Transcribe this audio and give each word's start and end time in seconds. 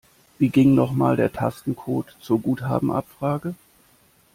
Wie 0.39 0.49
ging 0.49 0.73
noch 0.73 0.93
mal 0.93 1.15
der 1.15 1.31
Tastencode 1.31 2.15
zur 2.19 2.39
Guthabenabfrage? 2.41 3.53